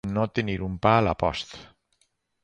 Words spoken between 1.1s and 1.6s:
post.